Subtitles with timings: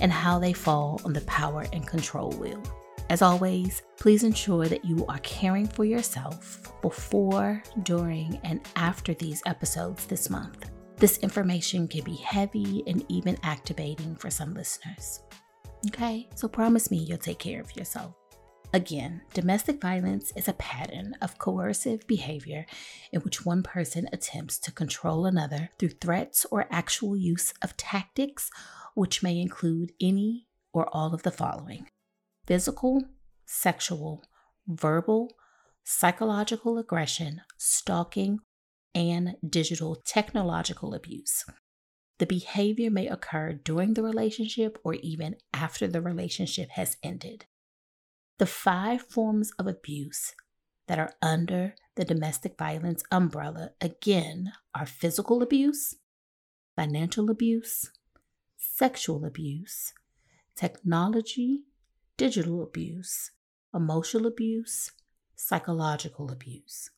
[0.00, 2.62] and how they fall on the power and control wheel.
[3.10, 9.42] As always, please ensure that you are caring for yourself before, during, and after these
[9.46, 10.70] episodes this month.
[10.96, 15.24] This information can be heavy and even activating for some listeners.
[15.88, 18.14] Okay, so promise me you'll take care of yourself.
[18.74, 22.64] Again, domestic violence is a pattern of coercive behavior
[23.12, 28.52] in which one person attempts to control another through threats or actual use of tactics,
[28.94, 31.88] which may include any or all of the following
[32.50, 33.00] physical,
[33.46, 34.24] sexual,
[34.66, 35.32] verbal,
[35.84, 38.40] psychological aggression, stalking,
[38.92, 41.44] and digital technological abuse.
[42.18, 47.46] The behavior may occur during the relationship or even after the relationship has ended.
[48.40, 50.34] The five forms of abuse
[50.88, 55.94] that are under the domestic violence umbrella again are physical abuse,
[56.74, 57.92] financial abuse,
[58.56, 59.92] sexual abuse,
[60.56, 61.60] technology
[62.20, 63.30] digital abuse,
[63.74, 64.92] emotional abuse,
[65.36, 66.90] psychological abuse.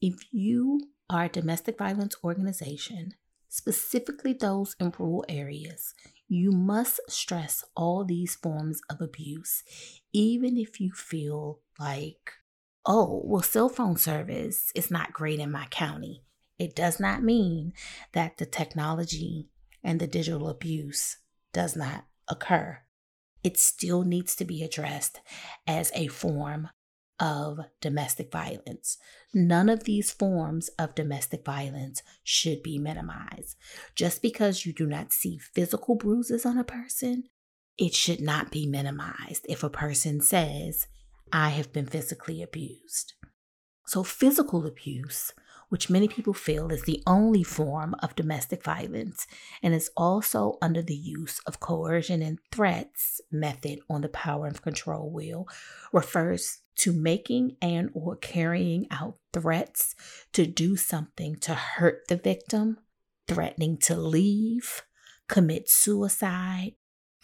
[0.00, 0.80] If you
[1.10, 3.14] are a domestic violence organization,
[3.48, 5.94] specifically those in rural areas,
[6.28, 9.64] you must stress all these forms of abuse,
[10.12, 12.34] even if you feel like,
[12.86, 16.22] oh, well, cell phone service is not great in my county.
[16.56, 17.72] It does not mean
[18.12, 19.48] that the technology
[19.82, 21.16] and the digital abuse
[21.52, 22.82] does not occur
[23.44, 25.20] it still needs to be addressed
[25.66, 26.68] as a form
[27.20, 28.96] of domestic violence.
[29.34, 33.56] None of these forms of domestic violence should be minimized.
[33.94, 37.24] Just because you do not see physical bruises on a person,
[37.76, 40.86] it should not be minimized if a person says,
[41.32, 43.14] I have been physically abused.
[43.86, 45.32] So, physical abuse
[45.68, 49.26] which many people feel is the only form of domestic violence
[49.62, 54.62] and is also under the use of coercion and threats method on the power and
[54.62, 55.46] control wheel,
[55.92, 59.94] refers to making and or carrying out threats
[60.32, 62.78] to do something to hurt the victim,
[63.26, 64.82] threatening to leave,
[65.28, 66.74] commit suicide,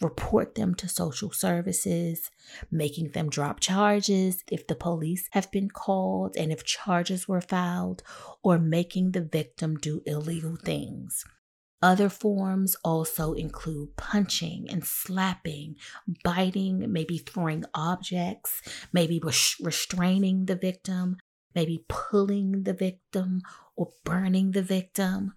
[0.01, 2.29] report them to social services,
[2.71, 8.03] making them drop charges if the police have been called and if charges were filed,
[8.43, 11.23] or making the victim do illegal things.
[11.81, 15.75] Other forms also include punching and slapping,
[16.23, 19.21] biting, maybe throwing objects, maybe
[19.61, 21.17] restraining the victim,
[21.53, 23.41] maybe pulling the victim
[23.75, 25.33] or burning the victim.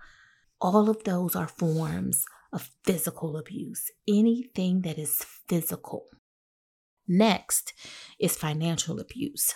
[0.61, 6.07] All of those are forms of physical abuse, anything that is physical.
[7.07, 7.73] Next
[8.19, 9.55] is financial abuse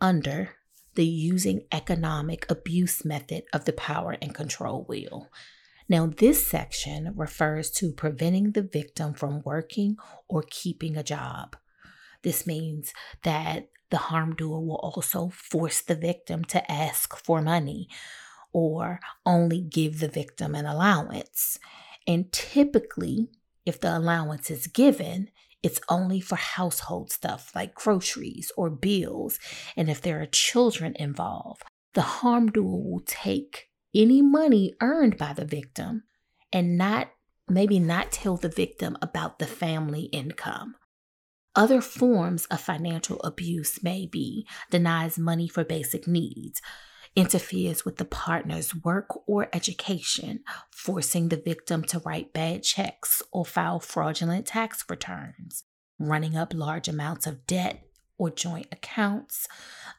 [0.00, 0.56] under
[0.94, 5.28] the using economic abuse method of the power and control wheel.
[5.88, 9.96] Now, this section refers to preventing the victim from working
[10.28, 11.56] or keeping a job.
[12.22, 12.92] This means
[13.22, 17.90] that The harm doer will also force the victim to ask for money
[18.52, 21.58] or only give the victim an allowance.
[22.06, 23.28] And typically,
[23.64, 25.28] if the allowance is given,
[25.62, 29.38] it's only for household stuff like groceries or bills.
[29.76, 31.62] And if there are children involved,
[31.94, 36.04] the harm doer will take any money earned by the victim
[36.52, 37.10] and not
[37.48, 40.74] maybe not tell the victim about the family income.
[41.54, 46.62] Other forms of financial abuse may be denies money for basic needs,
[47.14, 53.44] interferes with the partner's work or education, forcing the victim to write bad checks or
[53.44, 55.64] file fraudulent tax returns,
[55.98, 57.84] running up large amounts of debt
[58.18, 59.46] or joint accounts,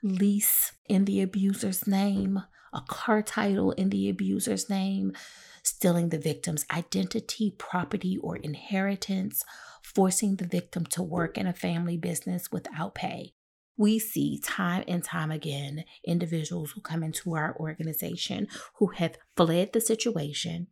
[0.01, 2.41] lease in the abuser's name,
[2.73, 5.13] a car title in the abuser's name,
[5.61, 9.43] stealing the victim's identity, property, or inheritance,
[9.81, 13.33] forcing the victim to work in a family business without pay.
[13.77, 19.73] We see time and time again individuals who come into our organization who have fled
[19.73, 20.67] the situation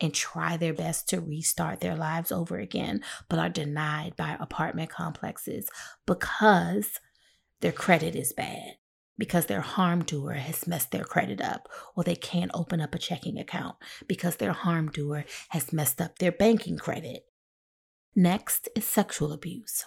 [0.00, 4.90] and try their best to restart their lives over again, but are denied by apartment
[4.90, 5.68] complexes
[6.06, 7.00] because
[7.60, 8.76] their credit is bad
[9.16, 12.98] because their harm doer has messed their credit up, or they can't open up a
[12.98, 13.76] checking account
[14.08, 17.24] because their harm doer has messed up their banking credit.
[18.16, 19.84] Next is sexual abuse.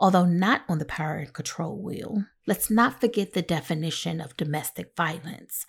[0.00, 4.94] Although not on the power and control wheel, let's not forget the definition of domestic
[4.96, 5.66] violence.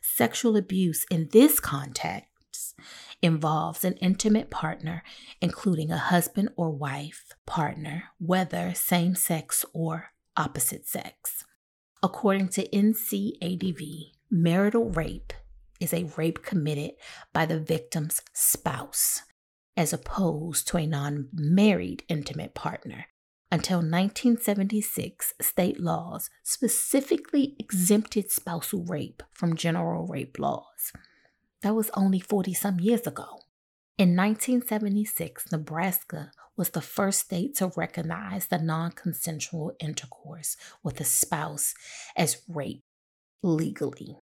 [0.00, 2.28] Sexual abuse in this context
[3.20, 5.02] involves an intimate partner,
[5.40, 11.44] including a husband or wife partner, whether same sex or opposite sex.
[12.02, 15.32] According to NCADV, marital rape
[15.80, 16.92] is a rape committed
[17.32, 19.22] by the victim's spouse,
[19.76, 23.06] as opposed to a non married intimate partner.
[23.52, 30.90] Until 1976, state laws specifically exempted spousal rape from general rape laws.
[31.60, 33.40] That was only 40 some years ago.
[33.98, 41.04] In 1976, Nebraska was the first state to recognize the non consensual intercourse with a
[41.04, 41.74] spouse
[42.16, 42.80] as rape
[43.42, 44.16] legally.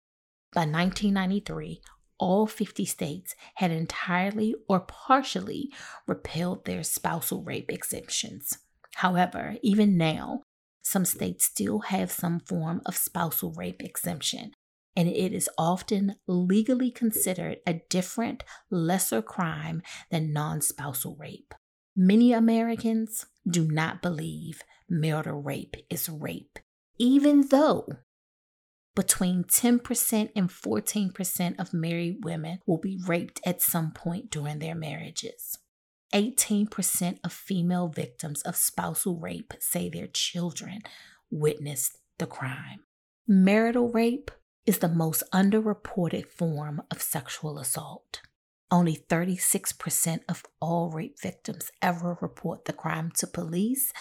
[0.53, 1.81] By 1993,
[2.17, 5.69] all 50 states had entirely or partially
[6.07, 8.57] repealed their spousal rape exemptions.
[8.99, 10.43] However, even now,
[10.81, 14.51] some states still have some form of spousal rape exemption,
[14.93, 21.53] and it is often legally considered a different, lesser crime than non spousal rape.
[21.95, 26.59] Many Americans do not believe marital rape is rape,
[26.97, 27.87] even though
[28.97, 34.75] between 10% and 14% of married women will be raped at some point during their
[34.75, 35.57] marriages.
[36.13, 40.81] 18% of female victims of spousal rape say their children
[41.29, 42.81] witnessed the crime.
[43.27, 44.31] Marital rape
[44.65, 48.21] is the most underreported form of sexual assault.
[48.71, 53.91] Only 36% of all rape victims ever report the crime to police,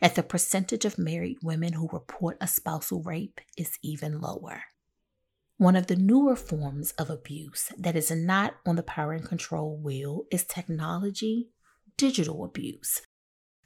[0.00, 4.62] and the percentage of married women who report a spousal rape is even lower.
[5.58, 9.76] One of the newer forms of abuse that is not on the power and control
[9.76, 11.48] wheel is technology
[11.96, 13.02] digital abuse.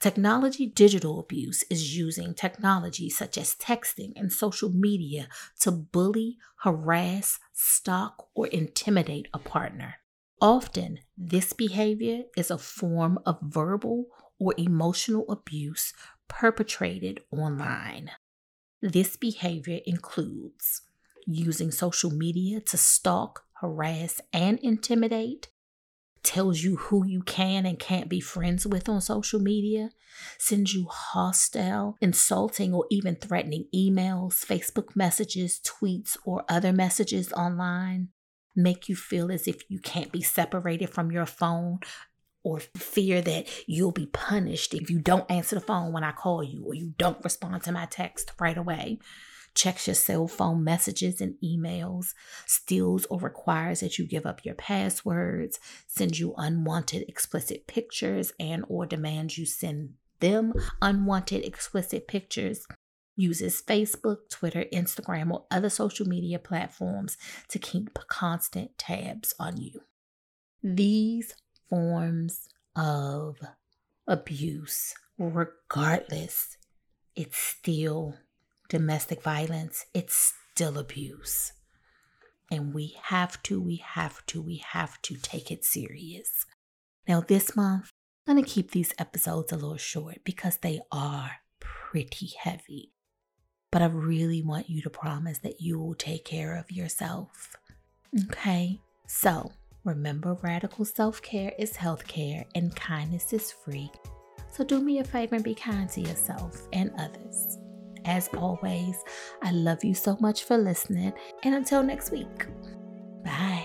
[0.00, 5.28] Technology digital abuse is using technology such as texting and social media
[5.58, 9.96] to bully, harass, stalk, or intimidate a partner.
[10.40, 14.06] Often, this behavior is a form of verbal
[14.38, 15.92] or emotional abuse
[16.28, 18.10] perpetrated online.
[18.80, 20.80] This behavior includes
[21.26, 25.48] using social media to stalk, harass, and intimidate,
[26.22, 29.90] tells you who you can and can't be friends with on social media,
[30.38, 38.08] sends you hostile, insulting, or even threatening emails, Facebook messages, tweets, or other messages online,
[38.54, 41.80] make you feel as if you can't be separated from your phone.
[42.42, 46.42] Or fear that you'll be punished if you don't answer the phone when I call
[46.42, 48.98] you or you don't respond to my text right away
[49.54, 52.14] checks your cell phone messages and emails,
[52.46, 58.64] steals or requires that you give up your passwords, sends you unwanted explicit pictures and
[58.68, 62.66] or demands you send them unwanted explicit pictures,
[63.16, 67.16] uses Facebook, Twitter, Instagram, or other social media platforms
[67.48, 69.80] to keep constant tabs on you.
[70.62, 71.34] These
[71.68, 73.38] forms of
[74.06, 76.56] abuse, regardless,
[77.14, 78.14] it's still
[78.70, 81.52] domestic violence, it's still abuse.
[82.50, 86.46] And we have to, we have to, we have to take it serious.
[87.06, 87.90] Now, this month,
[88.26, 92.92] I'm going to keep these episodes a little short because they are pretty heavy.
[93.72, 97.56] But I really want you to promise that you will take care of yourself.
[98.26, 98.80] Okay?
[99.06, 99.52] So,
[99.84, 103.90] remember radical self care is health care and kindness is free.
[104.52, 107.58] So, do me a favor and be kind to yourself and others
[108.10, 109.04] as always,
[109.40, 111.12] I love you so much for listening.
[111.44, 112.46] And until next week,
[113.24, 113.59] bye.